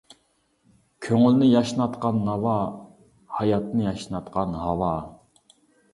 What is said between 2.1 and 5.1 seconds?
ناۋا، ھاياتنى ياشناتقان ھاۋا.